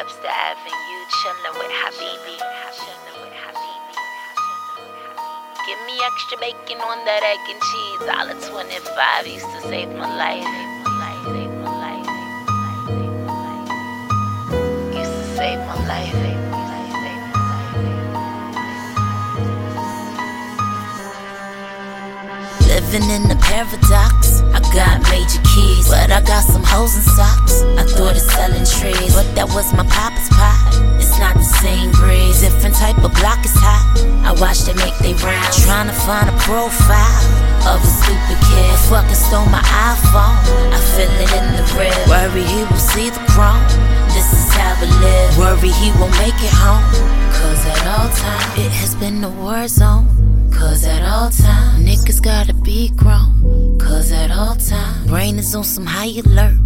Webster 0.00 0.28
Avenue, 0.28 1.04
chillin' 1.20 1.52
with 1.60 1.72
Habibi. 1.76 2.40
Give 5.66 5.80
me 5.84 6.00
extra 6.06 6.38
bacon 6.38 6.80
on 6.80 7.04
that 7.04 7.20
egg 7.20 7.44
and 7.52 7.60
cheese. 7.68 8.00
Of 8.08 8.40
25 8.48 9.26
used 9.26 9.44
to 9.44 9.60
save 9.68 9.92
my 9.92 10.08
life. 10.16 10.48
Used 14.96 15.12
to 15.12 15.24
save 15.36 15.60
my 15.68 15.76
life. 15.84 16.14
Living 22.66 23.10
in 23.10 23.28
the 23.28 23.36
paradox. 23.36 24.40
I 24.56 24.60
got 24.72 25.02
major 25.10 25.42
keys, 25.52 25.90
but 25.90 26.10
I 26.10 26.22
got 26.22 26.44
some 26.44 26.64
hoes 26.64 26.94
and 26.94 27.04
was 29.54 29.72
my 29.74 29.84
papa's 29.86 30.28
pot. 30.30 30.58
It's 31.00 31.18
not 31.18 31.34
the 31.34 31.50
same 31.62 31.90
breeze, 31.92 32.40
different 32.40 32.76
type 32.76 32.98
of 33.02 33.12
block 33.18 33.44
is 33.44 33.54
hot. 33.54 33.82
I 34.22 34.32
watch 34.38 34.62
they 34.62 34.74
make 34.78 34.94
they 35.02 35.14
rounds, 35.24 35.64
trying 35.66 35.90
to 35.90 35.96
find 36.06 36.30
a 36.30 36.36
profile 36.38 37.24
of 37.66 37.82
a 37.82 37.90
stupid 37.90 38.38
kid. 38.46 38.70
Fucking 38.86 39.18
stole 39.18 39.46
my 39.50 39.62
iPhone, 39.62 40.38
I 40.70 40.78
feel 40.94 41.10
it 41.10 41.30
in 41.34 41.46
the 41.58 41.64
rib. 41.74 41.98
Worry 42.06 42.46
he 42.46 42.62
will 42.62 42.78
see 42.78 43.10
the 43.10 43.22
chrome. 43.34 43.62
This 44.14 44.30
is 44.30 44.46
how 44.54 44.78
we 44.78 44.86
live. 45.02 45.38
Worry 45.38 45.70
he 45.82 45.90
won't 45.98 46.14
make 46.22 46.38
it 46.38 46.54
home. 46.54 46.86
Cause 47.34 47.62
at 47.66 47.86
all 47.86 47.89
times, 48.92 49.02
it 49.02 49.06
has 49.06 49.12
been 49.12 49.24
a 49.24 49.30
war 49.30 49.68
zone. 49.68 50.06
Cause 50.52 50.84
at 50.84 51.02
all 51.02 51.30
times, 51.30 51.84
niggas 51.84 52.22
gotta 52.22 52.54
be 52.54 52.90
grown. 52.90 53.78
Cause 53.78 54.12
at 54.12 54.30
all 54.30 54.56
times, 54.56 55.06
brain 55.06 55.38
is 55.38 55.54
on 55.54 55.64
some 55.64 55.86
high 55.86 56.12
alert. 56.24 56.56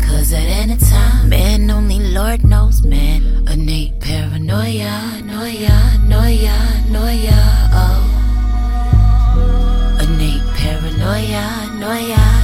Cause 0.00 0.32
at 0.32 0.42
any 0.42 0.76
time, 0.76 1.28
man, 1.28 1.70
only 1.70 2.00
Lord 2.00 2.44
knows, 2.44 2.82
man. 2.82 3.22
Innate 3.48 4.00
paranoia, 4.00 5.20
noia, 5.22 5.98
noia, 6.06 6.56
noia, 6.88 7.68
oh. 7.72 8.00
Innate 10.02 10.42
paranoia, 10.56 11.68
noia, 11.78 12.43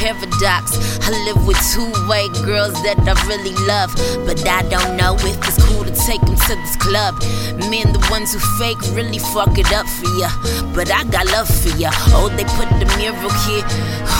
paradox. 0.00 0.80
I 1.04 1.12
live 1.28 1.44
with 1.46 1.60
two 1.76 1.84
white 2.08 2.32
girls 2.40 2.72
that 2.88 2.96
I 3.04 3.12
really 3.28 3.52
love. 3.68 3.92
But 4.24 4.40
I 4.48 4.64
don't 4.72 4.96
know 4.96 5.14
if 5.20 5.36
it's 5.44 5.60
cool 5.68 5.84
to 5.84 5.92
take 6.08 6.24
them 6.24 6.40
to 6.40 6.52
this 6.56 6.76
club. 6.80 7.20
Men, 7.68 7.92
the 7.92 8.00
ones 8.08 8.32
who 8.32 8.40
fake, 8.56 8.80
really 8.96 9.20
fuck 9.36 9.60
it 9.60 9.68
up 9.76 9.84
for 9.84 10.08
ya. 10.16 10.32
But 10.72 10.88
I 10.88 11.04
got 11.12 11.28
love 11.28 11.52
for 11.52 11.68
ya. 11.76 11.92
Oh, 12.16 12.32
they 12.32 12.48
put 12.56 12.72
the 12.80 12.88
mirror 12.96 13.32
here. 13.44 13.64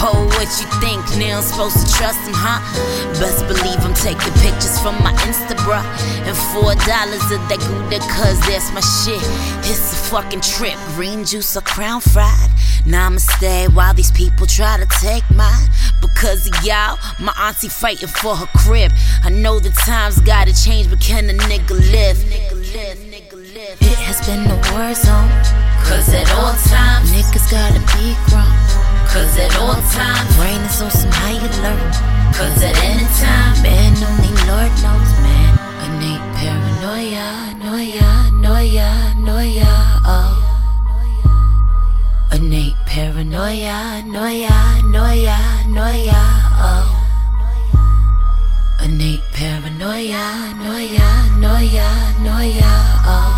Oh, 0.04 0.28
what 0.36 0.48
you 0.60 0.68
think? 0.84 1.00
Now 1.16 1.40
I'm 1.40 1.44
supposed 1.44 1.80
to 1.80 1.88
trust 1.96 2.20
them, 2.28 2.36
huh? 2.36 2.60
Best 3.16 3.48
believe 3.48 3.80
I'm 3.80 3.96
taking 3.96 4.32
pictures 4.44 4.76
from 4.84 5.00
my 5.00 5.16
Insta, 5.24 5.56
bruh. 5.64 5.84
And 6.28 6.36
four 6.52 6.76
dollars 6.84 7.24
of 7.32 7.40
that 7.48 7.60
Gouda, 7.64 8.00
cause 8.12 8.36
that's 8.44 8.68
my 8.76 8.84
shit. 8.84 9.20
It's 9.64 9.92
a 9.92 9.98
fucking 10.12 10.44
trip. 10.44 10.76
Green 10.96 11.24
juice 11.24 11.56
or 11.56 11.64
crown 11.64 12.00
fried. 12.00 12.50
Namaste 12.84 13.74
while 13.74 13.94
these 13.94 14.10
people 14.12 14.46
try 14.46 14.76
to 14.78 14.86
take 15.00 15.24
mine. 15.30 15.68
Because 16.00 16.46
of 16.46 16.64
y'all, 16.64 16.98
my 17.18 17.32
auntie 17.38 17.68
fighting 17.68 18.08
for 18.08 18.34
her 18.36 18.46
crib. 18.56 18.92
I 19.22 19.30
know 19.30 19.58
the 19.60 19.70
times 19.70 20.18
gotta 20.20 20.54
change, 20.54 20.88
but 20.88 21.00
can 21.00 21.28
a 21.28 21.34
nigga 21.34 21.70
live? 21.92 22.18
It 23.80 23.98
has 24.06 24.20
been 24.26 24.46
a 24.46 24.56
war 24.72 24.94
zone. 24.94 25.30
Cause 25.84 26.08
at 26.14 26.30
all 26.38 26.54
times, 26.70 27.10
niggas 27.12 27.50
gotta 27.50 27.80
be 27.96 28.14
grown. 28.28 28.48
Cause 29.10 29.36
at 29.38 29.52
all 29.58 29.74
times, 29.90 30.36
brain 30.36 30.60
is 30.62 30.80
on 30.80 30.90
some 30.90 31.10
high 31.12 31.36
alert. 31.36 31.94
Cause 32.36 32.62
at 32.62 32.76
any 32.84 33.06
time, 33.18 33.62
man, 33.62 33.92
only 33.98 34.32
Lord 34.48 34.72
knows, 34.80 35.12
man. 35.24 35.52
Innate 35.84 36.24
paranoia, 36.38 37.26
noia, 37.60 37.98
noia, 37.98 37.99
paranoia, 43.00 44.02
noia, 44.04 44.56
noia, 44.92 45.38
noia, 45.76 46.20
oh. 46.68 46.86
Innate 48.84 49.22
paranoia, 49.32 50.24
noia, 50.60 51.08
noia, 51.40 51.88
noia, 52.24 52.72
oh. 53.16 53.32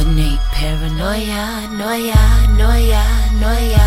Innate 0.00 0.40
paranoia, 0.56 1.44
noia, 1.80 2.22
noia, 2.58 3.04
noia, 3.42 3.86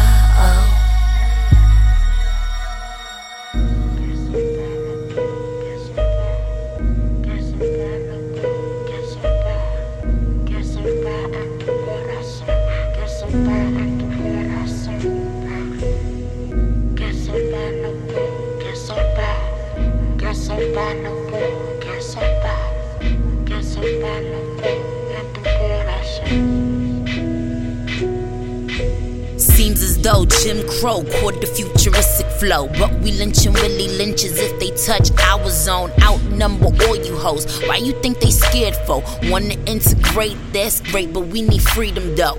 Seems 29.38 29.82
as 29.82 30.02
though 30.02 30.26
Jim 30.26 30.68
Crow 30.68 31.04
caught 31.20 31.40
the 31.40 31.48
futuristic 31.48 32.28
flow. 32.40 32.68
But 32.78 32.94
we 33.00 33.14
lynching 33.14 33.54
Willie 33.54 33.88
Lynches 33.88 34.38
if 34.38 34.60
they 34.60 34.72
touch 34.72 35.12
our 35.22 35.50
zone. 35.50 35.92
Outnumber 36.02 36.66
all 36.66 36.98
you 36.98 37.16
hoes. 37.16 37.46
Why 37.62 37.78
you 37.78 37.94
think 38.02 38.20
they 38.20 38.32
scared 38.32 38.76
for? 38.86 39.02
Wanna 39.30 39.56
integrate, 39.66 40.38
that's 40.52 40.82
great, 40.82 41.14
but 41.14 41.28
we 41.28 41.42
need 41.42 41.62
freedom 41.62 42.16
though. 42.16 42.38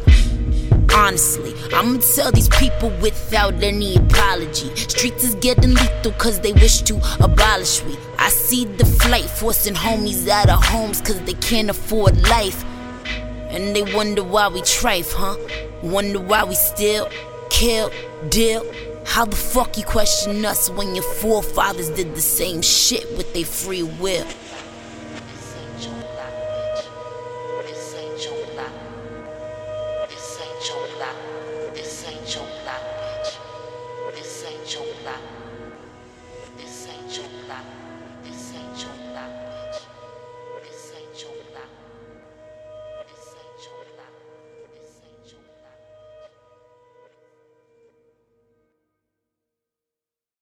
Honestly, 0.94 1.54
I'ma 1.72 2.00
tell 2.14 2.30
these 2.32 2.48
people 2.50 2.90
without 3.00 3.54
any 3.62 3.96
apology. 3.96 4.74
Streets 4.76 5.24
is 5.24 5.34
getting 5.36 5.74
lethal 5.74 6.12
cause 6.12 6.40
they 6.40 6.52
wish 6.52 6.82
to 6.82 7.00
abolish 7.20 7.82
we. 7.84 7.96
I 8.18 8.28
see 8.28 8.66
the 8.66 8.84
flight 8.84 9.24
forcing 9.24 9.74
homies 9.74 10.28
out 10.28 10.50
of 10.50 10.62
homes 10.62 11.00
cause 11.00 11.20
they 11.22 11.34
can't 11.34 11.70
afford 11.70 12.28
life. 12.28 12.64
And 13.48 13.74
they 13.74 13.82
wonder 13.94 14.22
why 14.22 14.48
we 14.48 14.60
trife, 14.60 15.12
huh? 15.14 15.36
Wonder 15.82 16.20
why 16.20 16.44
we 16.44 16.54
still 16.54 17.08
kill, 17.48 17.90
deal. 18.28 18.64
How 19.04 19.24
the 19.24 19.36
fuck 19.36 19.76
you 19.78 19.84
question 19.84 20.44
us 20.44 20.70
when 20.70 20.94
your 20.94 21.04
forefathers 21.04 21.90
did 21.90 22.14
the 22.14 22.20
same 22.20 22.62
shit 22.62 23.10
with 23.16 23.32
their 23.34 23.44
free 23.44 23.82
will? 23.82 24.26
し。 32.32 32.61